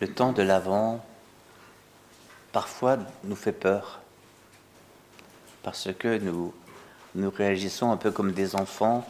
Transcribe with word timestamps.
le 0.00 0.12
temps 0.12 0.32
de 0.32 0.42
l'Avent, 0.42 1.04
parfois, 2.52 2.98
nous 3.24 3.36
fait 3.36 3.52
peur. 3.52 4.00
Parce 5.62 5.88
que 5.92 6.18
nous, 6.18 6.54
nous 7.14 7.30
réagissons 7.30 7.90
un 7.90 7.96
peu 7.96 8.10
comme 8.10 8.32
des 8.32 8.54
enfants 8.54 9.06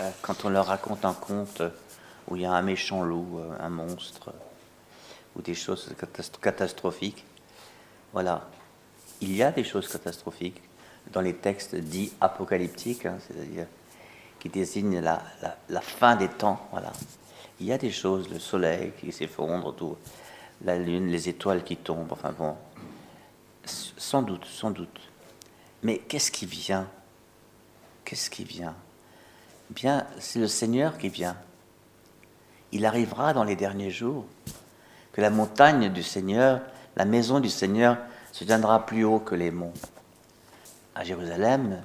euh, 0.00 0.10
quand 0.22 0.44
on 0.44 0.50
leur 0.50 0.66
raconte 0.66 1.04
un 1.04 1.14
conte 1.14 1.62
où 2.28 2.36
il 2.36 2.42
y 2.42 2.46
a 2.46 2.52
un 2.52 2.62
méchant 2.62 3.02
loup, 3.02 3.38
euh, 3.38 3.56
un 3.60 3.70
monstre, 3.70 4.32
ou 5.34 5.42
des 5.42 5.54
choses 5.54 5.94
catastrophiques. 6.40 7.24
Voilà. 8.12 8.48
Il 9.20 9.34
y 9.34 9.42
a 9.42 9.50
des 9.50 9.64
choses 9.64 9.88
catastrophiques 9.88 10.62
dans 11.12 11.20
les 11.20 11.34
textes 11.34 11.74
dits 11.74 12.12
apocalyptiques, 12.20 13.06
hein, 13.06 13.18
c'est-à-dire 13.26 13.66
qui 14.38 14.48
désignent 14.48 15.00
la, 15.00 15.22
la, 15.68 15.80
fin 15.80 16.16
des 16.16 16.28
temps. 16.28 16.68
Voilà. 16.72 16.92
Il 17.60 17.66
y 17.66 17.72
a 17.72 17.78
des 17.78 17.90
choses, 17.90 18.28
le 18.28 18.38
soleil 18.38 18.92
qui 19.00 19.12
s'effondre, 19.12 19.74
tout, 19.74 19.96
la 20.64 20.78
lune, 20.78 21.08
les 21.08 21.28
étoiles 21.28 21.64
qui 21.64 21.76
tombent, 21.76 22.12
enfin 22.12 22.32
bon, 22.32 22.54
sans 23.64 24.22
doute, 24.22 24.44
sans 24.44 24.70
doute. 24.70 25.00
Mais 25.82 25.98
qu'est-ce 25.98 26.30
qui 26.30 26.46
vient? 26.46 26.88
Qu'est-ce 28.04 28.30
qui 28.30 28.44
vient? 28.44 28.74
Bien, 29.70 30.06
c'est 30.18 30.38
le 30.38 30.48
Seigneur 30.48 30.98
qui 30.98 31.08
vient. 31.08 31.36
Il 32.72 32.84
arrivera 32.84 33.32
dans 33.32 33.44
les 33.44 33.56
derniers 33.56 33.90
jours 33.90 34.26
que 35.12 35.20
la 35.20 35.30
montagne 35.30 35.90
du 35.90 36.02
Seigneur, 36.02 36.60
la 36.94 37.04
maison 37.04 37.40
du 37.40 37.48
Seigneur, 37.48 37.96
se 38.32 38.44
tiendra 38.44 38.84
plus 38.84 39.04
haut 39.04 39.18
que 39.18 39.34
les 39.34 39.50
monts. 39.50 39.72
À 40.94 41.04
Jérusalem, 41.04 41.82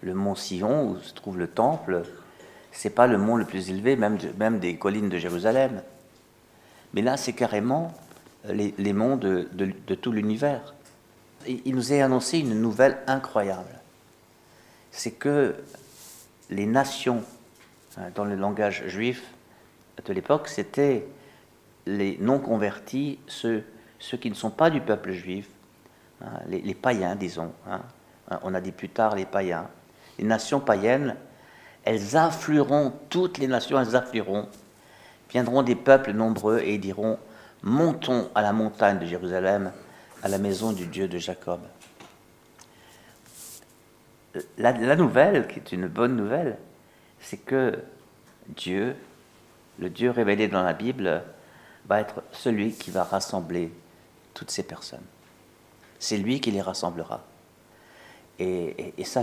le 0.00 0.14
mont 0.14 0.34
Sion, 0.34 0.88
où 0.88 0.98
se 1.00 1.12
trouve 1.12 1.38
le 1.38 1.48
temple, 1.48 2.04
c'est 2.72 2.90
pas 2.90 3.06
le 3.06 3.18
mont 3.18 3.36
le 3.36 3.44
plus 3.44 3.70
élevé, 3.70 3.96
même, 3.96 4.58
des 4.58 4.76
collines 4.76 5.08
de 5.08 5.18
Jérusalem. 5.18 5.82
Mais 6.94 7.02
là, 7.02 7.16
c'est 7.16 7.32
carrément 7.32 7.92
les, 8.48 8.74
les 8.78 8.92
monts 8.92 9.16
de, 9.16 9.48
tout 10.00 10.12
l'univers. 10.12 10.74
Il 11.46 11.74
nous 11.74 11.92
est 11.92 12.02
annoncé 12.02 12.38
une 12.38 12.60
nouvelle 12.60 12.98
incroyable. 13.06 13.80
C'est 14.90 15.12
que 15.12 15.54
les 16.50 16.66
nations, 16.66 17.22
hein, 17.96 18.10
dans 18.14 18.24
le 18.24 18.34
langage 18.34 18.86
juif 18.88 19.22
de 20.04 20.12
l'époque, 20.12 20.48
c'était 20.48 21.06
les 21.86 22.18
non-convertis, 22.20 23.18
ceux 23.26 23.64
qui 24.20 24.30
ne 24.30 24.34
sont 24.34 24.50
pas 24.50 24.70
du 24.70 24.80
peuple 24.80 25.12
juif, 25.12 25.48
hein, 26.22 26.30
les, 26.48 26.74
païens, 26.74 27.16
disons. 27.16 27.52
Hein. 27.68 27.80
On 28.42 28.54
a 28.54 28.60
dit 28.60 28.72
plus 28.72 28.88
tard 28.88 29.16
les 29.16 29.26
païens. 29.26 29.68
Les 30.18 30.24
nations 30.24 30.60
païennes, 30.60 31.16
elles 31.84 32.16
afflueront, 32.16 32.92
toutes 33.08 33.38
les 33.38 33.46
nations, 33.46 33.80
elles 33.80 33.96
afflueront. 33.96 34.48
Viendront 35.30 35.62
des 35.62 35.76
peuples 35.76 36.12
nombreux 36.12 36.60
et 36.60 36.78
diront 36.78 37.18
Montons 37.62 38.30
à 38.34 38.42
la 38.42 38.52
montagne 38.52 38.98
de 38.98 39.06
Jérusalem, 39.06 39.72
à 40.22 40.28
la 40.28 40.38
maison 40.38 40.72
du 40.72 40.86
Dieu 40.86 41.08
de 41.08 41.18
Jacob. 41.18 41.60
La, 44.56 44.72
la 44.72 44.96
nouvelle, 44.96 45.46
qui 45.46 45.58
est 45.58 45.72
une 45.72 45.86
bonne 45.86 46.16
nouvelle, 46.16 46.56
c'est 47.20 47.36
que 47.36 47.78
Dieu, 48.48 48.96
le 49.78 49.90
Dieu 49.90 50.10
révélé 50.10 50.48
dans 50.48 50.62
la 50.62 50.72
Bible, 50.72 51.22
va 51.86 52.00
être 52.00 52.22
celui 52.32 52.72
qui 52.72 52.90
va 52.90 53.04
rassembler 53.04 53.72
toutes 54.34 54.50
ces 54.50 54.62
personnes. 54.62 55.04
C'est 55.98 56.16
lui 56.16 56.40
qui 56.40 56.50
les 56.50 56.62
rassemblera. 56.62 57.22
Et, 58.40 59.04
ça, 59.04 59.22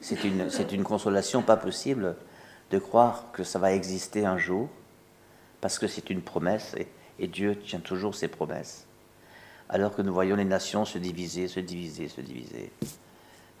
c'est 0.00 0.24
une, 0.24 0.82
consolation 0.82 1.42
pas 1.42 1.58
possible 1.58 2.16
de 2.70 2.78
croire 2.78 3.26
que 3.32 3.44
ça 3.44 3.58
va 3.58 3.72
exister 3.72 4.24
un 4.24 4.38
jour, 4.38 4.70
parce 5.60 5.78
que 5.78 5.86
c'est 5.86 6.08
une 6.08 6.22
promesse, 6.22 6.74
et, 6.78 6.88
et 7.18 7.26
Dieu 7.26 7.56
tient 7.58 7.80
toujours 7.80 8.14
ses 8.14 8.28
promesses. 8.28 8.86
Alors 9.68 9.94
que 9.94 10.00
nous 10.00 10.12
voyons 10.12 10.36
les 10.36 10.46
nations 10.46 10.86
se 10.86 10.96
diviser, 10.96 11.48
se 11.48 11.60
diviser, 11.60 12.08
se 12.08 12.22
diviser, 12.22 12.72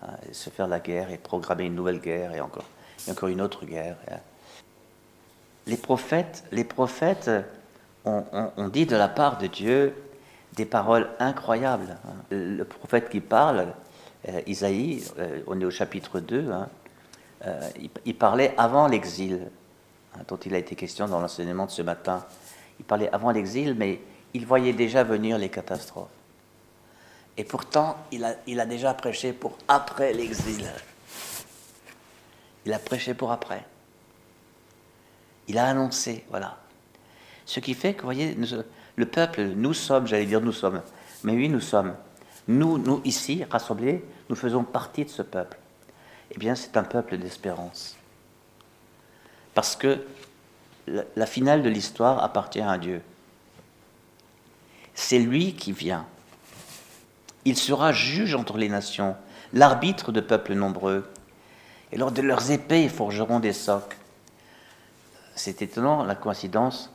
hein, 0.02 0.14
se 0.32 0.48
faire 0.48 0.66
la 0.66 0.80
guerre 0.80 1.10
et 1.10 1.18
programmer 1.18 1.64
une 1.64 1.74
nouvelle 1.74 2.00
guerre 2.00 2.34
et 2.34 2.40
encore, 2.40 2.64
et 3.06 3.10
encore 3.10 3.28
une 3.28 3.42
autre 3.42 3.66
guerre. 3.66 3.96
Hein. 4.10 4.20
Les 5.66 5.76
prophètes, 5.76 6.44
les 6.52 6.64
prophètes 6.64 7.30
ont, 8.06 8.68
dit 8.68 8.86
de 8.86 8.96
la 8.96 9.08
part 9.08 9.36
de 9.36 9.46
Dieu 9.46 9.94
des 10.54 10.64
paroles 10.64 11.10
incroyables. 11.18 11.98
Hein. 12.06 12.14
Le 12.30 12.64
prophète 12.64 13.10
qui 13.10 13.20
parle, 13.20 13.74
euh, 14.28 14.40
Isaïe, 14.46 15.04
euh, 15.18 15.42
on 15.46 15.60
est 15.60 15.64
au 15.64 15.70
chapitre 15.70 16.20
2, 16.20 16.50
euh, 17.44 17.70
il, 18.04 18.14
parlait 18.14 18.54
avant 18.56 18.88
l'exil, 18.88 19.50
dont 20.26 20.36
il 20.36 20.54
a 20.54 20.58
été 20.58 20.74
question 20.74 21.06
dans 21.06 21.20
l'enseignement 21.20 21.66
de 21.66 21.70
ce 21.70 21.82
matin 21.82 22.24
il 22.78 22.84
parlait 22.84 23.08
avant 23.12 23.30
l'exil, 23.30 23.74
mais 23.74 24.00
il 24.34 24.46
voyait 24.46 24.72
déjà 24.72 25.02
venir 25.02 25.38
les 25.38 25.48
catastrophes. 25.48 26.08
Et 27.38 27.44
pourtant, 27.44 27.96
il 28.12 28.60
a 28.60 28.66
déjà 28.66 28.94
prêché 28.94 29.32
pour 29.32 29.58
après 29.68 30.12
l'exil. 30.12 30.66
Il 32.64 32.72
a 32.72 32.78
prêché 32.78 33.14
pour 33.14 33.30
après. 33.30 33.64
Il 35.48 35.58
a 35.58 35.66
annoncé, 35.66 36.24
voilà. 36.30 36.58
Ce 37.44 37.60
qui 37.60 37.74
fait 37.74 37.94
que, 37.94 38.00
vous 38.00 38.06
voyez, 38.06 38.36
le 38.96 39.06
peuple, 39.06 39.42
nous 39.42 39.74
sommes, 39.74 40.06
j'allais 40.06 40.26
dire 40.26 40.40
nous 40.40 40.52
sommes, 40.52 40.82
mais 41.22 41.32
oui, 41.32 41.48
nous 41.48 41.60
sommes. 41.60 41.94
Nous, 42.48 42.78
nous 42.78 43.00
ici, 43.04 43.44
rassemblés, 43.50 44.04
nous 44.28 44.36
faisons 44.36 44.62
partie 44.62 45.04
de 45.04 45.10
ce 45.10 45.22
peuple. 45.22 45.58
Eh 46.30 46.38
bien, 46.38 46.54
c'est 46.54 46.76
un 46.76 46.84
peuple 46.84 47.18
d'espérance. 47.18 47.96
Parce 49.54 49.76
que 49.76 50.04
la 51.16 51.26
finale 51.26 51.62
de 51.62 51.68
l'histoire 51.68 52.22
appartient 52.22 52.60
à 52.60 52.78
Dieu. 52.78 53.02
C'est 54.94 55.18
lui 55.18 55.54
qui 55.54 55.72
vient. 55.72 56.06
Il 57.44 57.56
sera 57.56 57.92
juge 57.92 58.34
entre 58.34 58.56
les 58.58 58.68
nations, 58.68 59.16
l'arbitre 59.52 60.12
de 60.12 60.20
peuples 60.20 60.54
nombreux. 60.54 61.08
Et 61.92 61.96
lors 61.96 62.12
de 62.12 62.22
leurs 62.22 62.50
épées, 62.50 62.84
ils 62.84 62.90
forgeront 62.90 63.40
des 63.40 63.52
socs. 63.52 63.96
C'est 65.34 65.62
étonnant 65.62 66.04
la 66.04 66.14
coïncidence. 66.14 66.90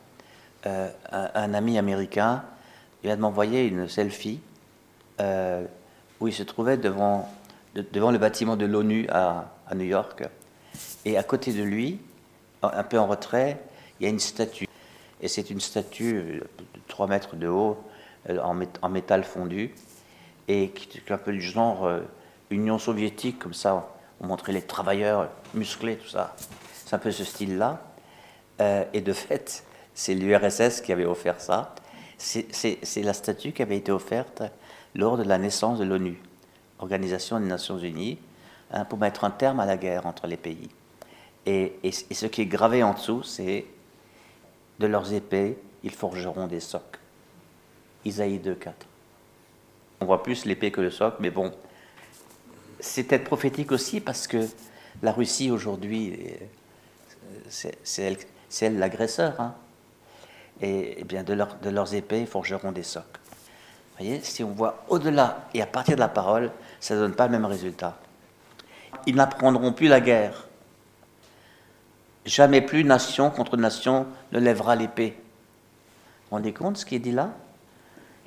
Euh, 0.66 0.90
un, 1.11 1.53
ami 1.53 1.78
américain 1.78 2.44
vient 3.03 3.16
de 3.16 3.22
m'envoyer 3.22 3.66
une 3.66 3.88
selfie 3.88 4.40
euh, 5.22 5.66
où 6.20 6.28
il 6.28 6.34
se 6.34 6.44
trouvait 6.44 6.78
devant, 6.78 7.30
le 7.74 8.18
bâtiment 8.18 8.58
de 8.58 8.66
l'ONU 8.66 9.08
à, 9.09 9.52
New 9.74 9.86
York. 9.86 10.24
Et 11.06 11.18
à 11.18 11.24
côté 11.24 11.54
de 11.54 11.64
lui, 11.64 12.00
un 12.62 12.84
peu 12.84 13.00
en 13.00 13.08
retrait, 13.08 13.62
il 14.00 14.04
y 14.04 14.08
a 14.08 14.09
une 14.09 14.20
statue. 14.20 14.68
Et 15.22 15.28
c'est 15.28 15.50
une 15.50 15.62
statue 15.62 16.42
de 16.58 16.82
3 16.88 17.08
mètres 17.08 17.36
de 17.36 17.48
haut, 17.48 17.78
euh, 18.30 18.38
en, 18.40 18.90
métal 18.90 19.24
fondu, 19.24 19.74
et 20.48 20.70
qui 20.70 20.98
est 20.98 21.12
un 21.12 21.18
peu 21.18 21.32
du 21.32 21.42
genre 21.42 21.86
euh, 21.86 22.02
Union 22.50 22.78
soviétique, 22.78 23.40
comme 23.40 23.53
ça, 23.53 23.88
on 24.20 24.28
montrait 24.28 24.52
les 24.52 24.62
travailleurs 24.62 25.30
musclés, 25.53 25.98
tout 25.98 26.09
ça. 26.09 26.36
C'est 26.86 26.94
un 26.94 27.00
peu 27.00 27.12
ce 27.12 27.24
style-là. 27.24 27.82
Euh, 28.59 28.84
et 28.94 29.02
de 29.02 29.14
fait, 29.14 29.64
c'est 29.96 30.14
l'URSS 30.14 30.82
qui 30.82 30.92
avait 30.92 31.06
offert 31.06 31.40
ça. 31.42 31.74
C'est 32.18 33.02
la 33.03 33.14
statue 33.14 33.52
qui 33.52 33.64
avait 33.64 33.78
été 33.78 33.92
offerte 33.92 34.44
lors 34.96 35.18
de 35.18 35.24
la 35.24 35.38
naissance 35.38 35.79
de 35.79 35.85
l'ONU, 35.85 36.19
Organisation 36.79 37.40
des 37.40 37.47
Nations 37.47 37.78
Unies, 37.78 38.18
hein, 38.72 38.85
pour 38.85 39.00
mettre 39.00 39.24
un 39.24 39.31
terme 39.31 39.59
à 39.59 39.66
la 39.66 39.78
guerre 39.78 40.06
entre 40.06 40.28
les 40.28 40.38
pays. 40.38 40.69
Et, 41.46 41.74
ce 41.91 42.25
qui 42.28 42.41
est 42.41 42.46
gravé 42.46 42.84
en 42.84 42.94
dessous, 42.94 43.24
c'est 43.24 43.66
de 44.79 44.88
leurs 44.88 45.13
épées, 45.13 45.57
ils 45.84 45.91
forgeront 45.91 46.47
des 46.47 46.59
socs. 46.59 47.00
Isaïe 48.06 48.40
2.4. 48.40 48.72
On 50.02 50.06
voit 50.06 50.24
plus 50.24 50.46
l'épée 50.46 50.72
que 50.72 50.81
le 50.81 50.91
soc, 50.91 51.16
mais 51.19 51.29
bon, 51.29 51.52
c'est 52.79 53.03
peut-être 53.03 53.23
prophétique 53.23 53.72
aussi 53.72 54.02
parce 54.02 54.28
que 54.28 54.47
la 55.03 55.12
Russie 55.12 55.52
aujourd'hui, 55.52 56.18
c'est 57.50 57.78
elle, 58.62 58.79
l'agresseur. 58.79 59.40
Hein. 59.40 59.56
Et, 60.62 61.03
bien 61.03 61.23
de, 61.23 61.34
leurs 61.34 61.94
épées, 61.94 62.22
ils 62.22 62.28
forgeront 62.28 62.72
des 62.72 62.84
socs. 62.84 63.03
Si 64.24 64.44
on 64.44 64.52
voit 64.52 64.84
au-delà 64.90 65.48
et 65.53 65.62
à 65.62 65.66
partir 65.66 65.96
de 65.96 66.00
la 66.00 66.08
parole, 66.08 66.52
ça 66.80 66.96
ne 66.96 67.00
donne 67.00 67.14
pas 67.14 67.26
le 67.26 67.32
même 67.32 67.46
résultat. 67.46 67.98
Ils 69.06 69.16
n'apprendront 69.16 69.74
plus 69.74 69.88
la 69.88 70.02
guerre. 70.02 70.48
Jamais 72.26 72.62
plus 72.62 72.84
nation 72.84 73.30
contre 73.30 73.58
nation 73.58 74.06
ne 74.32 74.40
lèvera 74.40 74.76
l'épée. 74.76 75.16
Vous 75.16 76.30
vous 76.30 76.36
rendez 76.38 76.53
compte 76.53 76.78
ce 76.78 76.86
qui 76.86 76.96
est 76.96 77.00
dit 77.00 77.12
là? 77.12 77.32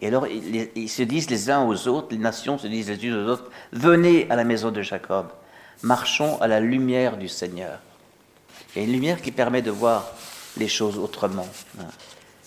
Et 0.03 0.09
alors, 0.09 0.27
ils, 0.27 0.89
se 0.89 1.03
disent 1.03 1.31
les 1.31 1.51
uns 1.51 1.65
aux 1.65 1.89
autres, 1.89 2.09
les 2.11 2.19
nations 2.19 2.59
se 2.59 2.67
disent 2.67 2.89
les 2.89 3.07
unes 3.07 3.15
aux 3.15 3.29
autres, 3.29 3.51
venez 3.73 4.29
à 4.31 4.37
la 4.37 4.45
maison 4.45 4.71
de 4.71 4.83
Jacob, 4.83 5.29
marchons 5.83 6.39
à 6.41 6.49
la 6.49 6.61
lumière 6.61 7.17
du 7.17 7.29
Seigneur. 7.29 7.79
Il 8.75 8.83
y 8.83 8.85
a 8.85 8.89
une 8.89 8.93
lumière 8.93 9.23
qui 9.23 9.31
permet 9.31 9.63
de 9.63 9.71
voir 9.71 10.11
les 10.57 10.69
choses 10.69 10.99
autrement. 10.99 11.47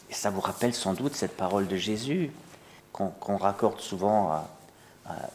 Et 0.10 0.14
ça 0.14 0.30
vous 0.30 0.42
rappelle 0.42 0.74
sans 0.74 0.94
doute 0.94 1.16
cette 1.16 1.36
parole 1.36 1.68
de 1.68 1.78
Jésus 1.78 2.32
qu'on 2.98 3.38
raccorde 3.38 3.80
souvent 3.80 4.48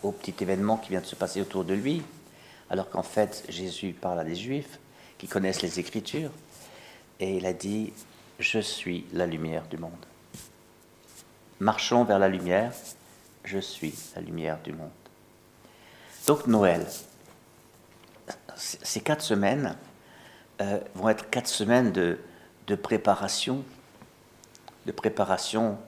au 0.03 0.13
petit 0.13 0.35
événement 0.43 0.77
qui 0.77 0.91
vient 0.91 1.01
de 1.01 1.07
se 1.07 1.15
passer 1.15 1.41
autour 1.41 1.65
de 1.65 1.75
lui, 1.75 2.03
alors 2.71 2.91
qu'en 2.91 3.03
fait 3.03 3.45
Jésus 3.49 3.93
parle 3.93 4.21
à 4.21 4.25
des 4.25 4.35
Juifs 4.35 4.79
qui 5.19 5.29
connaissent 5.29 5.63
les 5.63 5.79
Écritures. 5.79 6.31
Et 7.21 7.37
il 7.37 7.47
a 7.47 7.53
dit, 7.53 7.93
je 8.41 8.59
suis 8.59 9.07
la 9.13 9.27
lumière 9.27 9.65
du 9.69 9.79
monde. 9.79 9.93
marchons 11.61 12.05
vers 12.05 12.19
la 12.19 12.29
lumière. 12.29 12.73
Je 13.45 13.59
suis 13.59 13.95
la 14.17 14.23
lumière 14.23 14.59
du 14.63 14.73
monde. 14.73 14.91
Donc 16.27 16.47
Noël, 16.47 16.87
ces 18.57 19.01
quatre 19.01 19.23
semaines 19.23 19.77
euh, 20.61 20.79
vont 20.95 21.09
être 21.09 21.29
quatre 21.31 21.49
semaines 21.49 21.93
de, 21.93 22.19
préparation, 22.77 23.65
de 24.87 24.93
préparation 24.93 25.79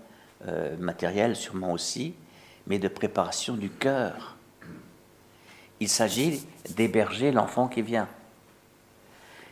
euh, 0.47 0.77
matérielle 0.79 1.37
sûrement 1.37 1.73
aussi, 1.73 2.15
mais 2.67 2.79
de 2.79 2.89
préparation 2.89 3.55
du 3.55 3.71
cœur. 3.71 4.37
Il 5.81 5.89
s'agit 5.89 6.47
d'héberger 6.77 7.33
l'enfant 7.33 7.69
qui 7.69 7.83
vient. 7.83 8.09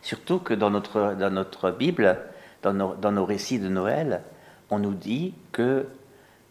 Surtout 0.02 0.38
que 0.38 0.54
dans 0.54 0.70
notre, 0.70 1.14
dans 1.14 1.30
notre 1.30 1.70
Bible, 1.70 2.18
dans 2.62 2.72
nos, 2.72 3.24
récits 3.24 3.58
de 3.58 3.68
Noël, 3.68 4.22
on 4.70 4.78
nous 4.78 4.94
dit 4.94 5.34
que 5.52 5.86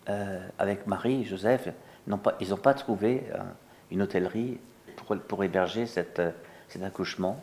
euh, 0.09 0.47
avec 0.59 0.88
Marie 0.88 1.21
et 1.21 1.25
Joseph, 1.25 1.69
ils 2.07 2.49
n'ont 2.49 2.57
pas 2.57 2.73
trouvé 2.73 3.23
une 3.91 4.01
hôtellerie 4.01 4.57
pour, 5.27 5.43
héberger 5.43 5.85
cette, 5.85 6.21
cet 6.67 6.83
accouchement. 6.83 7.39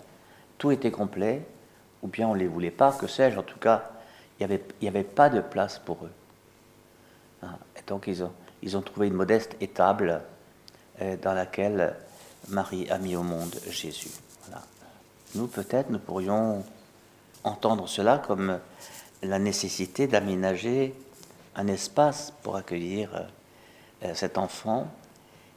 Tout 0.59 0.71
était 0.71 0.91
complet, 0.91 1.43
ou 2.03 2.09
bien 2.09 2.29
on 2.29 2.35
ne 2.35 2.41
les 2.41 2.47
voulait 2.47 2.71
pas, 2.71 2.93
que 2.93 3.07
sais-je. 3.07 3.39
En 3.39 3.43
tout 3.43 3.59
cas, 3.59 3.91
il 4.39 4.47
n'y 4.47 4.53
avait, 4.53 4.65
y 4.83 4.89
avait 4.89 5.05
pas 5.05 5.29
de 5.31 5.41
place 5.41 5.79
pour 5.79 6.05
eux. 6.05 6.11
Et 7.43 7.83
donc 7.87 8.07
ils 8.07 8.23
ont, 8.23 8.33
ils 8.63 8.77
ont 8.77 8.83
trouvé 8.83 9.09
une 9.09 9.15
modeste 9.15 9.57
étable 9.61 10.23
euh, 11.01 11.17
dans 11.23 11.35
laquelle 11.35 11.95
Marie 12.49 12.89
a 12.91 12.99
mis 12.99 13.17
au 13.17 13.23
monde 13.23 13.55
Jésus. 13.69 14.11
Nous, 15.35 15.47
peut-être, 15.47 15.91
nous 15.91 15.99
pourrions 15.99 16.65
entendre 17.45 17.87
cela 17.87 18.19
comme 18.19 18.59
la 19.23 19.39
nécessité 19.39 20.07
d'aménager 20.07 20.95
un 21.55 21.67
espace 21.67 22.33
pour 22.43 22.57
accueillir 22.57 23.27
euh, 24.05 24.15
cet 24.15 24.39
enfant 24.39 24.89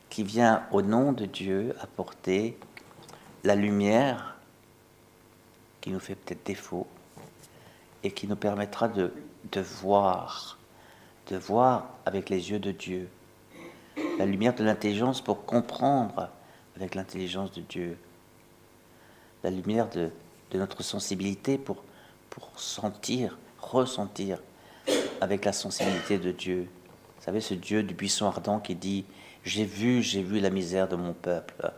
qui 0.09 0.23
vient 0.23 0.63
au 0.71 0.81
nom 0.81 1.13
de 1.13 1.25
Dieu 1.25 1.73
apporter 1.81 2.57
la 3.43 3.55
lumière 3.55 4.35
qui 5.79 5.89
nous 5.89 5.99
fait 5.99 6.15
peut-être 6.15 6.45
défaut 6.45 6.85
et 8.03 8.11
qui 8.11 8.27
nous 8.27 8.35
permettra 8.35 8.87
de, 8.87 9.13
de 9.51 9.61
voir, 9.61 10.57
de 11.27 11.37
voir 11.37 11.89
avec 12.05 12.29
les 12.29 12.51
yeux 12.51 12.59
de 12.59 12.71
Dieu. 12.71 13.09
La 14.17 14.25
lumière 14.25 14.53
de 14.53 14.63
l'intelligence 14.63 15.21
pour 15.21 15.45
comprendre 15.45 16.29
avec 16.75 16.95
l'intelligence 16.95 17.51
de 17.51 17.61
Dieu. 17.61 17.97
La 19.43 19.49
lumière 19.49 19.89
de, 19.89 20.11
notre 20.53 20.83
sensibilité 20.83 21.57
pour, 21.57 21.83
pour 22.29 22.51
sentir, 22.57 23.37
ressentir 23.59 24.39
avec 25.21 25.45
la 25.45 25.53
sensibilité 25.53 26.17
de 26.17 26.31
Dieu. 26.31 26.67
Vous 27.17 27.23
savez, 27.23 27.41
ce 27.41 27.53
Dieu 27.53 27.83
du 27.83 27.93
buisson 27.93 28.25
ardent 28.25 28.59
qui 28.59 28.75
dit, 28.75 29.05
j'ai 29.43 29.65
vu, 29.65 30.01
j'ai 30.01 30.23
vu 30.23 30.39
la 30.39 30.49
misère 30.49 30.87
de 30.87 30.95
mon 30.95 31.13
peuple 31.13 31.71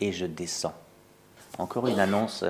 et 0.00 0.12
je 0.12 0.26
descends. 0.26 0.74
Encore 1.58 1.88
une 1.88 1.98
annonce 1.98 2.44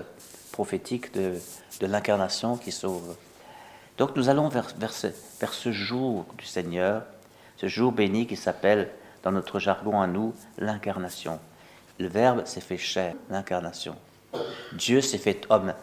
prophétique 0.53 1.13
de, 1.15 1.35
de 1.81 1.87
l'incarnation 1.87 2.57
qui 2.57 2.73
sauve. 2.73 3.17
Donc 4.01 4.17
nous 4.17 4.31
allons 4.31 4.49
vers, 4.49 4.67
vers, 4.79 5.53
ce, 5.53 5.73
jour 5.73 6.25
du 6.39 6.47
Seigneur, 6.47 7.03
ce 7.59 7.69
jour 7.69 7.93
béni 7.93 8.27
qui 8.27 8.35
s'appelle, 8.35 8.89
dans 9.23 9.31
notre 9.31 9.59
jargon 9.59 10.01
à 10.01 10.07
nous, 10.07 10.35
l'incarnation. 10.57 11.39
Le 11.99 12.09
Verbe 12.09 12.47
s'est 12.47 12.63
fait 12.63 12.79
chair, 12.79 13.13
l'incarnation. 13.29 13.95
Dieu 14.73 15.03
s'est 15.03 15.19
fait 15.19 15.43
homme. 15.51 15.75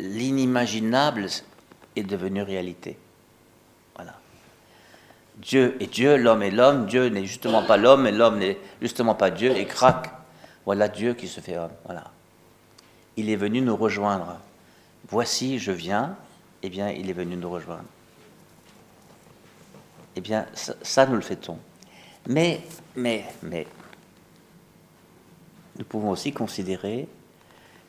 L'inimaginable 0.00 1.28
est 1.96 2.02
devenu 2.02 2.42
réalité. 2.42 2.98
Voilà. 3.94 4.12
Dieu 5.38 5.78
est 5.80 5.90
Dieu, 5.90 6.18
l'homme 6.18 6.42
est 6.42 6.50
l'homme, 6.50 6.84
Dieu 6.84 7.08
n'est 7.08 7.24
justement 7.24 7.62
pas 7.62 7.78
l'homme, 7.78 8.06
et 8.06 8.12
l'homme 8.12 8.36
n'est 8.36 8.58
justement 8.82 9.14
pas 9.14 9.30
Dieu, 9.30 9.56
et 9.56 9.64
craque 9.64 10.12
voilà 10.66 10.88
Dieu 10.88 11.14
qui 11.14 11.26
se 11.26 11.40
fait 11.40 11.56
homme. 11.56 11.72
Voilà. 11.86 12.04
Il 13.16 13.30
est 13.30 13.36
venu 13.36 13.62
nous 13.62 13.76
rejoindre. 13.76 14.36
Voici, 15.08 15.58
je 15.58 15.72
viens. 15.72 16.18
Eh 16.62 16.68
bien, 16.68 16.90
il 16.90 17.08
est 17.08 17.14
venu 17.14 17.36
nous 17.36 17.50
rejoindre. 17.50 17.84
Eh 20.16 20.20
bien, 20.20 20.46
ça, 20.54 21.06
nous 21.06 21.14
le 21.14 21.20
fait-on. 21.22 21.58
Mais, 22.28 22.60
mais, 22.96 23.24
mais, 23.42 23.66
nous 25.78 25.84
pouvons 25.84 26.10
aussi 26.10 26.32
considérer 26.32 27.08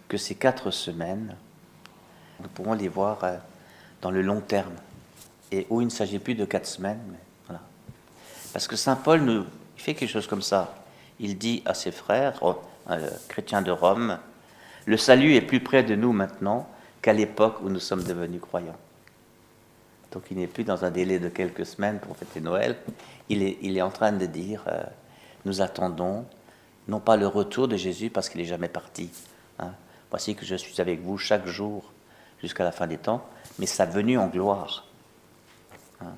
que 0.07 0.17
ces 0.17 0.35
quatre 0.35 0.71
semaines, 0.71 1.35
nous 2.39 2.47
pourrons 2.49 2.73
les 2.73 2.87
voir 2.87 3.23
euh, 3.23 3.37
dans 4.01 4.11
le 4.11 4.21
long 4.21 4.39
terme, 4.39 4.75
et 5.51 5.67
où 5.69 5.81
il 5.81 5.85
ne 5.85 5.91
s'agit 5.91 6.19
plus 6.19 6.35
de 6.35 6.45
quatre 6.45 6.67
semaines. 6.67 7.01
voilà. 7.47 7.61
Parce 8.53 8.67
que 8.67 8.75
Saint 8.75 8.95
Paul 8.95 9.21
nous 9.21 9.45
fait 9.75 9.95
quelque 9.95 10.09
chose 10.09 10.27
comme 10.27 10.41
ça. 10.41 10.75
Il 11.19 11.37
dit 11.37 11.61
à 11.65 11.73
ses 11.73 11.91
frères, 11.91 12.41
euh, 12.89 13.09
chrétien 13.27 13.61
de 13.61 13.71
Rome, 13.71 14.17
le 14.85 14.97
salut 14.97 15.35
est 15.35 15.41
plus 15.41 15.59
près 15.59 15.83
de 15.83 15.95
nous 15.95 16.13
maintenant 16.13 16.67
qu'à 17.01 17.13
l'époque 17.13 17.61
où 17.61 17.69
nous 17.69 17.79
sommes 17.79 18.03
devenus 18.03 18.41
croyants. 18.41 18.77
Donc 20.11 20.23
il 20.29 20.37
n'est 20.37 20.47
plus 20.47 20.63
dans 20.63 20.83
un 20.83 20.91
délai 20.91 21.19
de 21.19 21.29
quelques 21.29 21.65
semaines 21.65 21.99
pour 21.99 22.15
fêter 22.17 22.41
Noël. 22.41 22.77
Il 23.29 23.43
est, 23.43 23.57
il 23.61 23.77
est 23.77 23.81
en 23.81 23.91
train 23.91 24.11
de 24.11 24.25
dire, 24.25 24.63
euh, 24.67 24.83
nous 25.45 25.61
attendons 25.61 26.25
non 26.87 26.99
pas 26.99 27.15
le 27.15 27.27
retour 27.27 27.67
de 27.67 27.77
Jésus 27.77 28.09
parce 28.09 28.29
qu'il 28.29 28.41
n'est 28.41 28.47
jamais 28.47 28.67
parti. 28.67 29.09
Hein. 29.59 29.71
Voici 30.09 30.35
que 30.35 30.45
je 30.45 30.55
suis 30.55 30.79
avec 30.81 31.01
vous 31.01 31.17
chaque 31.17 31.47
jour 31.47 31.91
jusqu'à 32.41 32.63
la 32.63 32.71
fin 32.71 32.87
des 32.87 32.97
temps, 32.97 33.25
mais 33.59 33.65
sa 33.65 33.85
venue 33.85 34.17
en 34.17 34.27
gloire. 34.27 34.85
Hein. 36.01 36.13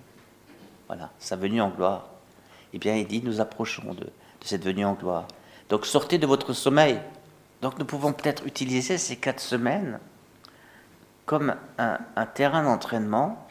Voilà, 0.88 1.12
sa 1.19 1.36
venue 1.36 1.62
en 1.62 1.69
gloire. 1.69 2.07
Eh 2.74 2.79
bien, 2.79 2.95
il 2.95 3.06
dit, 3.06 3.21
nous 3.24 3.39
approchons 3.39 3.94
de 3.94 4.09
cette 4.41 4.63
venue 4.63 4.86
en 4.86 4.94
gloire. 4.94 5.27
Donc 5.69 5.86
sortez 5.86 6.18
de 6.18 6.25
votre 6.25 6.53
sommeil. 6.53 7.00
Donc 7.62 7.77
nous 7.77 7.86
pouvons 7.86 8.13
peut-être 8.13 8.45
utiliser 8.45 8.97
ces 8.97 9.15
quatre 9.15 9.39
semaines 9.39 10.00
comme 11.25 11.56
un, 11.78 12.25
terrain 12.34 12.64
d'entraînement 12.64 13.48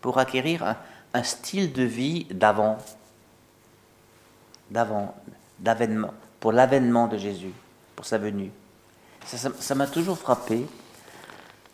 pour 0.00 0.18
acquérir 0.18 0.76
un, 1.12 1.22
style 1.22 1.72
de 1.72 1.82
vie 1.82 2.24
d'avant, 2.30 2.78
d'avant, 4.70 5.14
d'avènement, 5.58 6.14
pour 6.40 6.52
l'avènement 6.52 7.06
de 7.06 7.16
Jésus, 7.16 7.52
pour 7.96 8.04
sa 8.04 8.18
venue. 8.18 8.50
Ça 9.24 9.74
m'a 9.74 9.86
toujours 9.86 10.18
frappé 10.18 10.66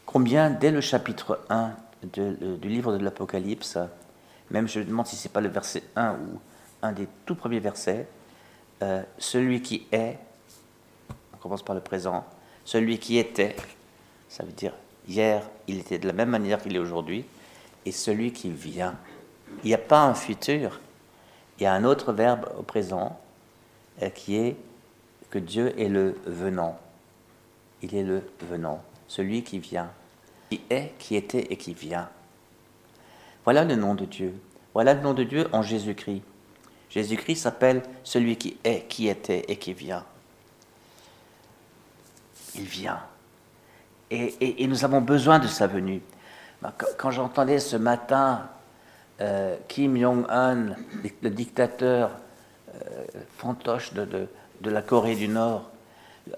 combien, 0.07 0.51
dès 0.51 0.71
le 0.71 0.81
chapitre 0.81 1.41
1 1.49 1.73
du 2.03 2.69
livre 2.69 2.97
de 2.97 3.05
l'Apocalypse, 3.05 3.79
même 4.51 4.69
je 4.69 4.81
me 4.81 4.85
demande 4.85 5.07
si 5.07 5.17
ce 5.17 5.29
n'est 5.29 5.33
pas 5.33 5.41
le 5.41 5.49
verset 5.49 5.83
1 5.97 6.13
ou 6.13 6.41
un 6.83 6.93
des 6.93 7.09
tout 7.27 7.35
premiers 7.35 7.61
versets, 7.61 8.09
euh, 8.83 9.03
celui 9.19 9.61
qui 9.61 9.87
est, 9.93 10.19
on 11.35 11.37
commence 11.37 11.63
par 11.63 11.75
le 11.75 11.83
présent, 11.83 12.25
celui 12.65 12.99
qui 12.99 13.19
était, 13.19 13.55
ça 14.29 14.45
veut 14.45 14.53
dire 14.53 14.73
hier, 15.11 15.43
il 15.67 15.79
était 15.79 15.99
de 15.99 16.07
la 16.07 16.13
même 16.13 16.31
manière 16.31 16.63
qu'il 16.63 16.75
est 16.75 16.79
aujourd'hui, 16.79 17.25
et 17.85 17.93
celui 17.93 18.33
qui 18.33 18.51
vient. 18.51 18.97
Il 19.65 19.69
n'y 19.69 19.75
a 19.75 19.79
pas 19.79 20.03
un 20.05 20.15
futur, 20.15 20.81
il 21.59 21.65
y 21.65 21.67
a 21.67 21.75
un 21.75 21.85
autre 21.85 22.13
verbe 22.13 22.49
au 22.59 22.63
présent 22.63 23.19
euh, 24.03 24.09
qui 24.09 24.37
est 24.37 24.57
que 25.31 25.39
Dieu 25.39 25.79
est 25.79 25.89
le 25.89 26.17
venant. 26.25 26.79
Il 27.83 27.95
est 27.95 28.03
le 28.03 28.23
venant, 28.49 28.83
celui 29.09 29.43
qui 29.43 29.59
vient, 29.59 29.91
qui 30.49 30.61
est, 30.71 30.93
qui 30.99 31.17
était 31.17 31.53
et 31.53 31.57
qui 31.57 31.75
vient. 31.75 32.09
Voilà 33.45 33.65
le 33.65 33.75
nom 33.75 33.95
de 33.95 34.05
Dieu. 34.05 34.35
Voilà 34.75 34.95
le 34.95 35.01
nom 35.01 35.15
de 35.15 35.25
Dieu 35.25 35.49
en 35.53 35.63
Jésus-Christ. 35.63 36.23
Jésus-Christ 36.91 37.37
s'appelle 37.37 37.83
celui 38.05 38.37
qui 38.37 38.57
est, 38.65 38.87
qui 38.89 39.09
était 39.09 39.45
et 39.49 39.57
qui 39.57 39.73
vient. 39.73 40.05
Il 42.55 42.65
vient. 42.65 43.01
Et, 44.11 44.67
nous 44.67 44.85
avons 44.85 45.01
besoin 45.01 45.39
de 45.39 45.47
sa 45.47 45.67
venue. 45.67 46.03
Bah, 46.63 46.75
quand, 46.99 47.11
j'entendais 47.11 47.61
ce 47.61 47.77
matin 47.77 48.49
euh, 49.21 49.57
Kim 49.69 49.97
Jong-un, 49.97 50.75
le 51.23 51.31
dictateur 51.31 52.11
euh, 52.75 53.05
fantoche 53.39 53.93
de, 53.93 54.29
la 54.65 54.83
Corée 54.83 55.15
du 55.15 55.29
Nord, 55.29 55.71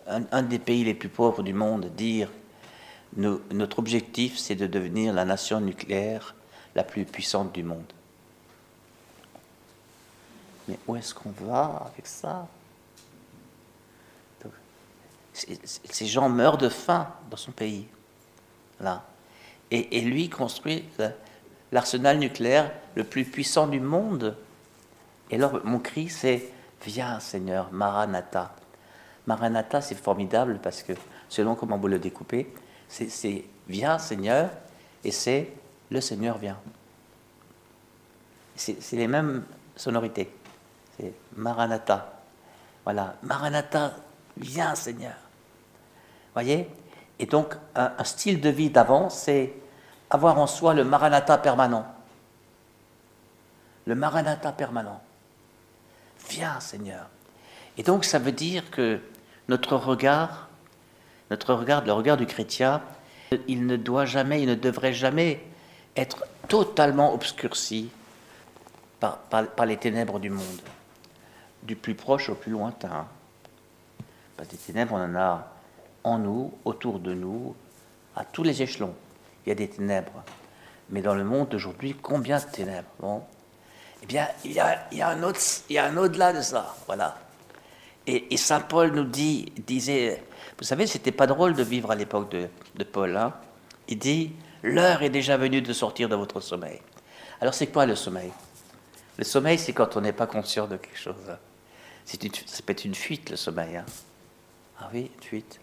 un, 0.07 0.43
des 0.43 0.59
pays 0.59 0.85
les 0.85 0.95
plus 0.95 1.09
pauvres 1.09 1.43
du 1.43 1.55
monde, 1.55 1.87
dire 1.97 2.29
notre 3.17 3.79
objectif, 3.79 4.39
c'est 4.39 4.55
de 4.55 4.67
devenir 4.67 5.13
la 5.13 5.25
nation 5.25 5.61
nucléaire 5.61 6.35
la 6.75 6.85
plus 6.85 7.05
puissante 7.05 7.53
du 7.53 7.63
monde. 7.63 7.93
Mais 10.69 10.79
où 10.87 10.97
est-ce 10.97 11.15
qu'on 11.15 11.33
va 11.45 11.91
avec 11.93 12.07
ça? 12.07 12.47
Ces 15.33 16.07
gens 16.07 16.29
meurent 16.29 16.59
de 16.59 16.69
faim 16.69 17.09
dans 17.31 17.37
son 17.37 17.53
pays. 17.53 17.89
Là. 18.81 19.05
Et, 19.71 20.01
lui 20.03 20.29
construit 20.29 20.85
l'arsenal 21.71 22.19
nucléaire 22.19 22.71
le 22.95 23.05
plus 23.05 23.25
puissant 23.25 23.67
du 23.67 23.81
monde. 23.81 24.37
Et 25.31 25.37
alors, 25.37 25.61
mon 25.65 25.79
cri, 25.79 26.09
c'est 26.09 26.51
Viens, 26.85 27.21
Seigneur, 27.21 27.73
Maranatha. 27.73 28.55
Maranatha, 29.27 29.81
c'est 29.81 29.95
formidable 29.95 30.59
parce 30.63 30.83
que, 30.83 30.93
selon 31.29 31.55
comment 31.55 31.79
vous 31.79 31.89
le 31.89 31.99
découpez, 31.99 32.53
c'est 32.89 33.45
Viens, 33.69 33.99
Seigneur, 33.99 34.51
et 35.05 35.13
c'est 35.13 35.53
Le 35.91 36.01
Seigneur 36.01 36.39
vient. 36.39 36.59
c'est 38.57 38.93
les 38.93 39.09
mêmes 39.09 39.45
sonorités. 39.77 40.31
C'est 40.97 41.13
Maranatha. 41.37 42.21
Voilà, 42.85 43.17
Maranatha, 43.23 43.95
viens 44.37 44.75
Seigneur. 44.75 45.15
Voyez? 46.35 46.69
Et 47.19 47.27
donc, 47.27 47.55
un, 47.75 48.05
style 48.05 48.41
de 48.41 48.49
vie 48.49 48.71
d'avant, 48.71 49.09
c'est 49.11 49.53
avoir 50.11 50.39
en 50.39 50.47
soi 50.47 50.75
le 50.75 50.85
Maranatha 50.85 51.39
permanent. 51.39 51.87
Le 53.87 53.95
Maranatha 53.95 54.53
permanent. 54.53 55.01
Viens 56.29 56.59
Seigneur. 56.61 57.07
Et 57.77 57.83
donc, 57.83 58.05
ça 58.05 58.19
veut 58.19 58.33
dire 58.33 58.71
que 58.71 59.01
notre 59.49 59.77
regard, 59.77 60.49
notre 61.31 61.55
regard, 61.55 61.85
le 61.85 61.93
regard 61.93 62.17
du 62.17 62.27
chrétien, 62.27 62.83
il 63.49 63.67
ne 63.67 63.77
doit 63.77 64.05
jamais, 64.05 64.43
il 64.43 64.49
ne 64.49 64.55
devrait 64.55 64.93
jamais 64.93 65.45
être 65.97 66.25
totalement 66.49 67.15
obscurci 67.15 67.91
par, 69.01 69.67
les 69.67 69.77
ténèbres 69.77 70.21
du 70.21 70.31
monde, 70.31 70.61
du 71.63 71.77
plus 71.77 71.95
proche 71.95 72.29
au 72.29 72.35
plus 72.35 72.53
lointain. 72.53 73.07
Parce 74.37 74.49
que 74.49 74.55
des 74.55 74.59
ténèbres, 74.59 74.95
on 74.95 75.05
en 75.05 75.15
a 75.15 75.52
en 76.05 76.19
nous, 76.19 76.53
autour 76.65 76.99
de 76.99 77.15
nous, 77.15 77.55
à 78.17 78.25
tous 78.25 78.43
les 78.43 78.63
échelons. 78.63 78.95
Il 79.45 79.51
y 79.51 79.53
a 79.53 79.55
des 79.55 79.69
ténèbres. 79.69 80.23
Mais 80.91 81.03
dans 81.03 81.15
le 81.15 81.25
monde 81.25 81.49
d'aujourd'hui, 81.49 81.97
combien 82.01 82.39
de 82.39 82.45
ténèbres 82.45 82.89
bon? 83.01 83.23
Eh 84.03 84.07
bien, 84.07 84.29
il 84.45 84.53
y 84.53 84.61
a, 84.61 85.09
un 85.09 85.23
autre, 85.23 85.41
il 85.71 85.77
y 85.77 85.79
a 85.79 85.87
un 85.87 85.97
au-delà 85.97 86.33
de 86.33 86.43
ça. 86.43 86.75
Voilà. 86.87 87.17
Et, 88.07 88.37
Saint 88.37 88.61
Paul 88.61 88.93
nous 88.93 89.05
dit, 89.05 89.53
disait, 89.65 90.23
vous 90.59 90.65
savez, 90.65 90.89
c'était 90.89 91.13
pas 91.13 91.29
drôle 91.29 91.55
de 91.55 91.63
vivre 91.63 91.93
à 91.93 91.95
l'époque 91.95 92.31
de, 92.31 92.85
Paul. 92.85 93.17
Hein 93.17 93.33
il 93.87 93.99
dit, 93.99 94.33
l'heure 94.65 95.03
est 95.03 95.11
déjà 95.11 95.37
venue 95.37 95.63
de 95.63 95.73
sortir 95.73 96.09
de 96.09 96.17
votre 96.17 96.41
sommeil. 96.41 96.81
Alors 97.41 97.55
c'est 97.55 97.69
quoi 97.69 97.87
le 97.87 97.95
sommeil? 97.95 98.33
Le 99.19 99.25
sommeil, 99.25 99.59
c'est 99.59 99.73
quand 99.73 99.97
on 99.97 100.01
n'est 100.01 100.13
pas 100.13 100.27
conscient 100.27 100.67
de 100.67 100.77
quelque 100.77 100.99
chose. 100.99 101.37
C'est 102.05 102.21
ça 102.47 102.63
peut 102.67 102.73
être 102.73 102.85
une 102.85 102.95
fuite, 102.95 103.31
le 103.31 103.37
sommeil. 103.37 103.77
Hein 103.77 103.87
ah 104.81 104.91
oui, 104.93 105.11
une 105.15 105.23
fuite. 105.23 105.61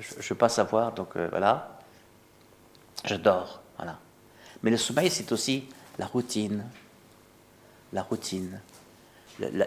Je 0.00 0.16
ne 0.16 0.22
veux 0.22 0.34
pas 0.34 0.48
savoir, 0.48 0.92
donc 0.92 1.16
euh, 1.16 1.28
voilà. 1.30 1.78
Je 3.04 3.14
dors, 3.14 3.60
voilà. 3.76 3.98
Mais 4.62 4.70
le 4.70 4.76
sommeil, 4.76 5.10
c'est 5.10 5.30
aussi 5.32 5.68
la 5.98 6.06
routine. 6.06 6.64
La 7.92 8.02
routine 8.02 8.60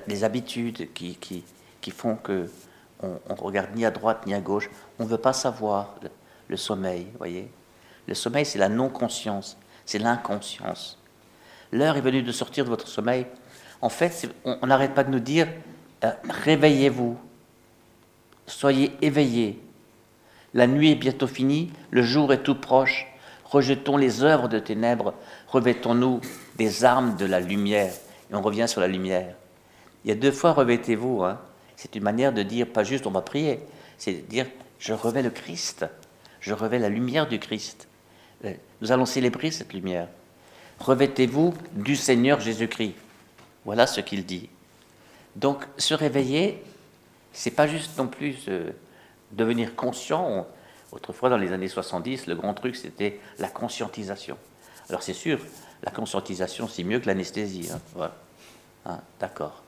les 0.07 0.23
habitudes 0.23 0.93
qui, 0.93 1.15
qui, 1.15 1.43
qui, 1.81 1.91
font 1.91 2.15
que 2.15 2.49
on, 3.01 3.35
regarde 3.35 3.75
ni 3.75 3.85
à 3.85 3.91
droite 3.91 4.25
ni 4.25 4.33
à 4.33 4.39
gauche. 4.39 4.69
On 4.99 5.03
ne 5.03 5.09
veut 5.09 5.17
pas 5.17 5.33
savoir 5.33 5.95
le, 6.47 6.57
sommeil, 6.57 7.07
voyez. 7.17 7.51
Le 8.07 8.13
sommeil, 8.13 8.45
c'est 8.45 8.59
la 8.59 8.69
non-conscience, 8.69 9.57
c'est 9.85 9.99
l'inconscience. 9.99 10.97
L'heure 11.71 11.97
est 11.97 12.01
venue 12.01 12.23
de 12.23 12.31
sortir 12.31 12.65
de 12.65 12.69
votre 12.69 12.87
sommeil. 12.87 13.25
En 13.81 13.89
fait, 13.89 14.29
on 14.45 14.67
n'arrête 14.67 14.93
pas 14.93 15.03
de 15.03 15.09
nous 15.09 15.19
dire 15.19 15.47
euh, 16.03 16.11
réveillez-vous, 16.29 17.17
soyez 18.45 18.95
éveillés. 19.01 19.61
La 20.53 20.67
nuit 20.67 20.91
est 20.91 20.95
bientôt 20.95 21.27
finie, 21.27 21.71
le 21.89 22.03
jour 22.03 22.31
est 22.31 22.43
tout 22.43 22.55
proche. 22.55 23.07
Rejetons 23.45 23.97
les 23.97 24.23
œuvres 24.23 24.47
de 24.47 24.59
ténèbres, 24.59 25.13
revêtons-nous 25.47 26.21
des 26.57 26.85
armes 26.85 27.15
de 27.17 27.25
la 27.25 27.39
lumière. 27.39 27.93
Et 28.31 28.35
on 28.35 28.41
revient 28.41 28.67
sur 28.67 28.81
la 28.81 28.87
lumière. 28.87 29.35
Il 30.03 30.09
y 30.09 30.11
a 30.11 30.15
deux 30.15 30.31
fois 30.31 30.53
revêtez-vous. 30.53 31.23
Hein. 31.23 31.39
C'est 31.75 31.95
une 31.95 32.03
manière 32.03 32.33
de 32.33 32.43
dire, 32.43 32.67
pas 32.67 32.83
juste 32.83 33.07
on 33.07 33.11
va 33.11 33.21
prier, 33.21 33.59
c'est 33.97 34.13
de 34.13 34.21
dire 34.21 34.45
je 34.79 34.93
revais 34.93 35.21
le 35.21 35.29
Christ, 35.29 35.85
je 36.39 36.53
revais 36.53 36.79
la 36.79 36.89
lumière 36.89 37.27
du 37.27 37.39
Christ. 37.39 37.87
Euh, 38.45 38.53
nous 38.81 38.91
allons 38.91 39.05
célébrer 39.05 39.51
cette 39.51 39.73
lumière. 39.73 40.07
Revêtez-vous 40.79 41.53
du 41.73 41.95
Seigneur 41.95 42.41
Jésus-Christ. 42.41 42.95
Voilà 43.65 43.87
ce 43.87 44.01
qu'il 44.01 44.25
dit. 44.25 44.49
Donc 45.35 45.65
se 45.77 45.93
réveiller, 45.93 46.61
c'est 47.31 47.51
pas 47.51 47.67
juste 47.67 47.97
non 47.97 48.07
plus 48.07 48.35
devenir 49.33 49.75
conscient. 49.75 50.47
Autrefois, 50.91 51.29
dans 51.29 51.37
les 51.37 51.51
années 51.51 51.67
70, 51.67 52.27
le 52.27 52.35
grand 52.35 52.53
truc, 52.53 52.75
c'était 52.75 53.19
la 53.39 53.49
conscientisation. 53.49 54.37
Alors 54.89 55.01
c'est 55.01 55.13
sûr, 55.13 55.39
la 55.83 55.91
conscientisation, 55.91 56.67
c'est 56.67 56.83
mieux 56.83 56.99
que 56.99 57.07
l'anesthésie. 57.07 57.69
Hein. 57.73 57.79
Voilà. 57.95 58.15
Hein, 58.85 58.99
d'accord. 59.19 59.63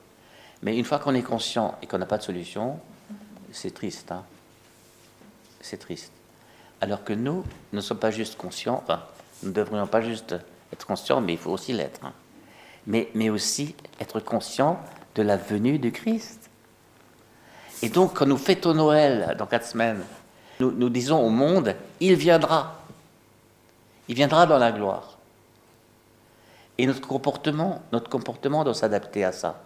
Mais 0.62 0.76
une 0.76 0.84
fois 0.84 0.98
qu'on 0.98 1.14
est 1.14 1.22
conscient 1.22 1.76
et 1.82 1.86
qu'on 1.86 1.98
n'a 1.98 2.06
pas 2.06 2.18
de 2.18 2.22
solution, 2.22 2.78
c'est 3.52 3.74
triste. 3.74 4.12
Hein. 4.12 4.24
c'est 5.60 5.78
triste. 5.78 6.12
Alors 6.80 7.04
que 7.04 7.12
nous 7.12 7.44
ne 7.72 7.80
sommes 7.80 7.98
pas 7.98 8.10
juste 8.10 8.36
conscients, 8.36 8.82
enfin, 8.82 9.02
nous 9.42 9.48
ne 9.50 9.54
devrions 9.54 9.86
pas 9.86 10.02
juste 10.02 10.34
être 10.72 10.86
conscients, 10.86 11.20
mais 11.20 11.34
il 11.34 11.38
faut 11.38 11.50
aussi 11.50 11.72
l'être. 11.72 12.00
Mais, 12.86 13.08
mais 13.14 13.30
aussi 13.30 13.74
être 14.00 14.20
conscient 14.20 14.78
de 15.14 15.22
la 15.22 15.36
venue 15.36 15.78
du 15.78 15.92
Christ. 15.92 16.45
Et 17.82 17.88
donc, 17.88 18.14
quand 18.14 18.26
nous 18.26 18.38
fêtons 18.38 18.74
Noël 18.74 19.34
dans 19.38 19.46
quatre 19.46 19.66
semaines, 19.66 20.02
nous, 20.60 20.88
disons 20.88 21.20
au 21.20 21.28
monde, 21.28 21.74
il 22.00 22.14
viendra. 22.14 22.80
Il 24.08 24.14
viendra 24.14 24.46
dans 24.46 24.58
la 24.58 24.72
gloire. 24.72 25.18
Et 26.78 26.86
notre 26.86 27.06
comportement, 27.06 27.82
notre 27.92 28.08
comportement 28.08 28.64
doit 28.64 28.74
s'adapter 28.74 29.24
à 29.24 29.32
ça. 29.32 29.62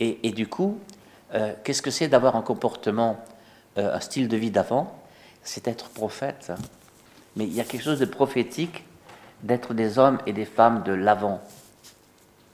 Et, 0.00 0.32
du 0.32 0.48
coup, 0.48 0.78
euh, 1.34 1.54
qu'est-ce 1.62 1.82
que 1.82 1.90
c'est 1.90 2.08
d'avoir 2.08 2.34
un 2.34 2.42
comportement, 2.42 3.24
euh, 3.78 3.94
un 3.94 4.00
style 4.00 4.26
de 4.26 4.36
vie 4.36 4.50
d'avant? 4.50 4.98
C'est 5.44 5.68
être 5.68 5.90
prophète. 5.90 6.50
Hein. 6.50 6.60
Mais 7.36 7.44
il 7.44 7.52
y 7.52 7.60
a 7.60 7.64
quelque 7.64 7.84
chose 7.84 8.00
de 8.00 8.04
prophétique 8.04 8.84
d'être 9.42 9.74
des 9.74 9.98
hommes 9.98 10.18
et 10.26 10.32
des 10.32 10.44
femmes 10.44 10.82
de 10.82 10.92
l'avant. 10.92 11.40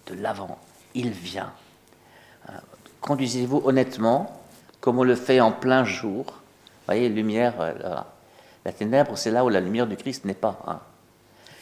De 0.07 0.15
l'avant. 0.15 0.59
Il 0.95 1.11
vient. 1.11 1.53
Euh, 2.49 2.53
conduisez-vous 3.01 3.63
honnêtement, 3.65 4.38
comme 4.81 4.99
on 4.99 5.05
le 5.05 5.15
fait 5.15 5.41
en 5.41 5.53
plein 5.53 5.85
jour. 5.85 6.25
Vous 6.25 6.85
voyez, 6.87 7.09
lumière, 7.09 7.55
la 8.65 8.73
ténèbre, 8.73 9.17
c'est 9.17 9.31
là 9.31 9.45
où 9.45 9.49
la 9.49 9.61
lumière 9.61 9.87
du 9.87 9.97
Christ 9.97 10.25
n'est 10.25 10.35
pas. 10.35 10.61
Hein. 10.67 10.81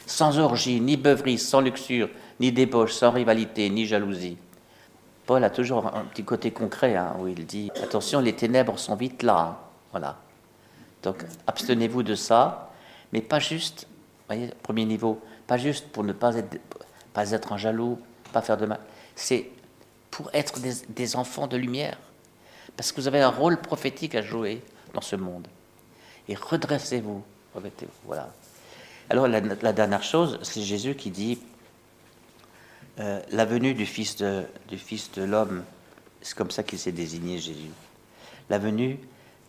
Sans 0.05 0.39
orgie, 0.39 0.79
ni 0.79 0.97
beuverie, 0.97 1.37
sans 1.37 1.61
luxure, 1.61 2.09
ni 2.39 2.51
débauche, 2.51 2.93
sans 2.93 3.11
rivalité, 3.11 3.69
ni 3.69 3.85
jalousie 3.85 4.37
Paul 5.25 5.43
a 5.43 5.49
toujours 5.49 5.93
un 5.93 6.05
petit 6.05 6.23
côté 6.23 6.51
concret 6.51 6.95
hein, 6.95 7.13
où 7.19 7.27
il 7.27 7.45
dit 7.45 7.69
attention, 7.83 8.21
les 8.21 8.33
ténèbres 8.33 8.79
sont 8.79 8.95
vite 8.95 9.23
là. 9.23 9.37
Hein. 9.37 9.57
voilà. 9.91 10.15
Donc 11.03 11.25
abstenez-vous 11.45 12.01
de 12.03 12.15
ça, 12.15 12.71
mais 13.11 13.21
pas 13.21 13.39
juste, 13.39 13.87
voyez, 14.27 14.49
premier 14.63 14.85
niveau, 14.85 15.21
pas 15.45 15.57
juste 15.57 15.89
pour 15.89 16.05
ne 16.05 16.13
pas 16.13 16.35
être, 16.35 16.57
pas 17.13 17.31
être 17.31 17.51
un 17.51 17.57
jaloux, 17.57 17.99
pas 18.31 18.41
faire 18.41 18.57
de 18.57 18.65
mal. 18.65 18.79
C'est 19.15 19.49
pour 20.11 20.29
être 20.33 20.59
des, 20.59 21.15
enfants 21.15 21.47
de 21.47 21.57
lumière. 21.57 21.97
Parce 22.77 22.91
que 22.91 23.01
vous 23.01 23.07
avez 23.07 23.21
un 23.21 23.29
rôle 23.29 23.59
prophétique 23.59 24.15
à 24.15 24.21
jouer 24.21 24.61
dans 24.93 25.01
ce 25.01 25.15
monde. 25.15 25.47
Et 26.29 26.35
redressez-vous. 26.35 27.23
Voilà. 28.05 28.31
Alors 29.09 29.27
la 29.27 29.73
dernière 29.73 30.03
chose, 30.03 30.39
c'est 30.43 30.61
Jésus 30.61 30.93
qui 30.93 31.09
dit 31.09 31.39
euh, 32.99 33.19
la 33.31 33.45
venue 33.45 33.73
du 33.73 33.85
Fils 33.85 34.17
de, 34.17 34.45
l'homme, 35.17 35.63
c'est 36.21 36.35
comme 36.35 36.51
ça 36.51 36.63
qu'il 36.63 36.77
s'est 36.77 36.91
désigné 36.91 37.39
Jésus. 37.39 37.71
La 38.49 38.59
venue, 38.59 38.99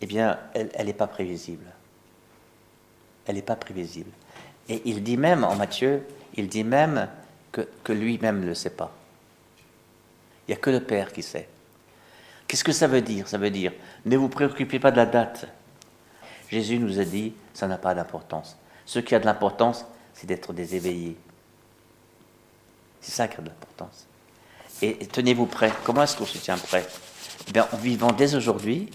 eh 0.01 0.05
bien, 0.05 0.39
elle 0.53 0.85
n'est 0.85 0.93
pas 0.93 1.07
prévisible. 1.07 1.65
Elle 3.27 3.35
n'est 3.35 3.41
pas 3.41 3.55
prévisible. 3.55 4.11
Et 4.67 4.81
il 4.85 5.03
dit 5.03 5.17
même 5.17 5.43
en 5.43 5.55
Matthieu, 5.55 6.03
il 6.35 6.47
dit 6.47 6.63
même 6.63 7.07
que 7.51 7.91
lui-même 7.91 8.39
ne 8.41 8.45
le 8.47 8.55
sait 8.55 8.69
pas. 8.69 8.91
Il 10.47 10.51
n'y 10.51 10.57
a 10.57 10.61
que 10.61 10.69
le 10.69 10.81
Père 10.81 11.11
qui 11.11 11.21
sait. 11.21 11.47
Qu'est-ce 12.49 12.63
que 12.63 12.71
ça 12.71 12.87
veut 12.87 13.03
dire? 13.03 13.27
Ça 13.27 13.37
veut 13.37 13.51
dire, 13.51 13.71
ne 14.05 14.17
vous 14.17 14.27
préoccupez 14.27 14.79
pas 14.79 14.89
de 14.89 14.97
la 14.97 15.05
date. 15.05 15.47
Jésus 16.49 16.79
nous 16.79 16.99
a 16.99 17.05
dit, 17.05 17.33
ça 17.53 17.67
n'a 17.67 17.77
pas 17.77 17.93
d'importance. 17.93 18.57
Ce 18.87 18.97
qui 18.97 19.13
a 19.13 19.19
de 19.19 19.25
l'importance, 19.25 19.85
c'est 20.15 20.25
d'être 20.25 20.51
des 20.51 20.75
éveillés, 20.75 21.15
c'est 23.01 23.11
ça 23.11 23.27
qui 23.27 23.37
a 23.37 23.41
de 23.41 23.49
l'importance. 23.49 24.07
Et, 24.81 24.97
tenez-vous 25.05 25.45
prêts. 25.45 25.71
Comment 25.83 26.01
est-ce 26.01 26.17
qu'on 26.17 26.25
se 26.25 26.39
tient 26.39 26.57
prêt 26.57 26.87
eh 27.53 27.59
En 27.59 27.77
vivant 27.77 28.11
dès 28.11 28.33
aujourd'hui, 28.33 28.89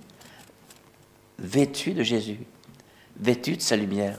vêtu 1.39 1.93
de 1.93 2.03
Jésus, 2.03 2.41
vêtu 3.21 3.57
de 3.57 3.63
sa 3.63 3.77
lumière. 3.77 4.19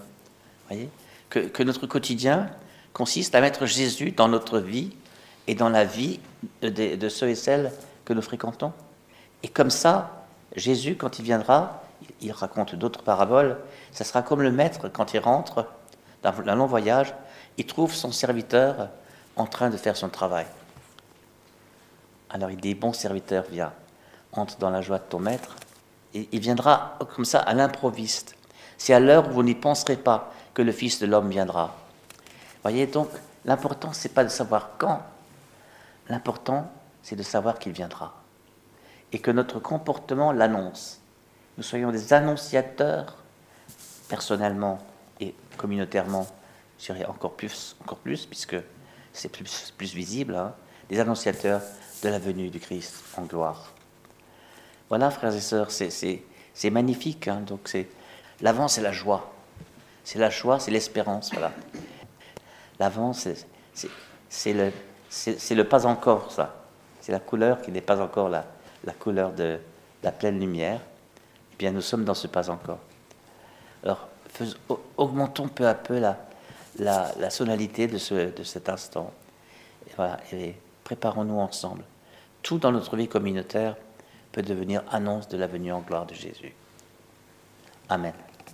Voyez? 0.70 0.90
Que, 1.30 1.64
notre 1.64 1.88
quotidien 1.88 2.50
consiste 2.94 3.36
à 3.36 3.42
mettre 3.42 3.66
Jésus 3.66 4.12
dans 4.12 4.30
notre 4.30 4.60
vie 4.60 4.96
et 5.48 5.56
dans 5.56 5.68
la 5.68 5.84
vie 5.84 6.22
de 6.62 7.10
ceux 7.10 7.28
et 7.28 7.36
celles 7.36 7.74
que 8.06 8.14
nous 8.14 8.22
fréquentons. 8.22 8.72
Et 9.46 9.48
comme 9.48 9.70
ça, 9.70 10.26
Jésus, 10.56 10.96
quand 10.96 11.20
il 11.20 11.24
viendra, 11.24 11.84
il 12.20 12.32
raconte 12.32 12.74
d'autres 12.74 13.04
paraboles, 13.04 13.60
ça 13.92 14.04
sera 14.04 14.24
comme 14.24 14.42
le 14.42 14.52
maître 14.52 14.90
quand 14.90 15.14
il 15.14 15.20
rentre 15.20 15.68
dans 16.24 16.34
un 16.48 16.56
long 16.56 16.66
voyage, 16.66 17.14
il 17.60 17.68
trouve 17.68 17.94
son 17.94 18.12
serviteur 18.12 18.90
en 19.36 19.46
train 19.46 19.70
de 19.70 19.78
faire 19.78 19.96
son 19.96 20.10
travail. 20.10 20.48
Alors 22.32 22.50
il 22.50 22.58
dit, 22.58 22.74
bon 22.74 22.92
serviteur, 22.92 23.46
viens, 23.52 23.72
entre 24.32 24.58
dans 24.58 24.72
la 24.72 24.82
joie 24.82 24.98
de 24.98 25.04
ton 25.04 25.20
maître. 25.20 25.56
Et 26.16 26.28
il 26.32 26.40
viendra 26.40 26.98
comme 27.16 27.26
ça 27.26 27.40
à 27.40 27.54
l'improviste. 27.54 28.36
C'est 28.80 28.96
à 28.96 29.00
l'heure 29.00 29.30
où 29.30 29.34
vous 29.34 29.44
n'y 29.44 29.54
penserez 29.54 29.98
pas 29.98 30.34
que 30.56 30.64
le 30.64 30.72
Fils 30.72 31.00
de 31.00 31.06
l'homme 31.06 31.30
viendra. 31.30 31.76
Voyez 32.64 32.88
donc, 32.88 33.10
L'important, 33.46 33.94
c'est 33.94 34.10
pas 34.10 34.24
de 34.24 34.30
savoir 34.30 34.72
quand. 34.80 35.04
L'important, 36.10 36.72
c'est 37.04 37.16
de 37.16 37.22
savoir 37.22 37.60
qu'il 37.60 37.74
viendra. 37.74 38.25
Et 39.16 39.20
que 39.20 39.32
notre 39.32 39.62
comportement 39.62 40.34
l'annonce. 40.34 41.00
Nous 41.56 41.64
soyons 41.64 41.90
des 41.90 42.12
annonciateurs, 42.12 43.16
personnellement 44.10 44.78
et 45.22 45.34
communautairement, 45.56 46.28
je 46.78 46.88
dirais 46.92 47.06
encore 47.06 47.32
plus, 47.32 47.78
encore 47.82 48.00
plus 48.00 48.26
puisque 48.26 48.58
c'est 49.14 49.30
plus, 49.30 49.94
visible, 49.94 50.36
hein, 50.36 50.54
des 50.90 51.00
annonciateurs 51.00 51.62
de 52.04 52.10
la 52.10 52.20
venue 52.20 52.50
du 52.50 52.60
Christ 52.60 52.94
en 53.16 53.22
gloire. 53.22 53.72
Voilà, 54.90 55.10
frères 55.12 55.34
et 55.34 55.40
sœurs, 55.40 55.72
c'est 55.72 56.70
magnifique. 56.70 57.30
Hein, 57.30 57.40
donc 57.48 57.74
l'avant, 58.42 58.68
c'est 58.68 58.82
la 58.82 58.92
joie. 58.92 59.34
C'est 60.04 60.20
la 60.20 60.30
joie, 60.30 60.60
c'est 60.60 60.72
l'espérance. 60.72 61.32
Voilà. 61.32 61.54
L'avant, 62.82 63.14
c'est 63.14 64.54
le, 64.54 64.74
le 65.52 65.64
pas 65.64 65.86
encore, 65.86 66.34
ça. 66.34 66.66
C'est 67.00 67.14
la 67.14 67.22
couleur 67.22 67.62
qui 67.62 67.72
n'est 67.72 67.80
pas 67.80 68.02
encore 68.02 68.28
la, 68.28 68.46
la 68.86 68.94
couleur 68.94 69.34
de 69.34 69.60
la 70.04 70.12
pleine 70.12 70.40
lumière. 70.40 70.80
Eh 71.54 71.56
bien, 71.58 71.72
nous 71.72 71.82
sommes 71.82 72.06
dans 72.06 72.14
ce 72.14 72.28
pas 72.28 72.50
encore. 72.50 72.80
Alors, 73.84 74.08
augmentons 74.98 75.48
peu 75.48 75.68
à 75.68 75.74
peu 75.74 76.00
la, 76.00 76.18
la, 76.80 77.30
sonalité 77.30 77.88
de, 77.88 77.98
ce, 77.98 78.36
de 78.36 78.44
cet 78.44 78.70
instant. 78.70 79.12
Et 80.32 80.56
préparons-nous 80.84 81.40
ensemble. 81.40 81.84
Tout 82.42 82.58
dans 82.58 82.72
notre 82.72 82.96
vie 82.96 83.08
communautaire 83.08 83.76
peut 84.32 84.42
devenir 84.42 84.84
annonce 84.92 85.28
de 85.28 85.38
la 85.38 85.48
venue 85.48 85.72
en 85.72 85.80
gloire 85.80 86.06
de 86.06 86.14
Jésus. 86.14 86.54
Amen. 87.90 88.14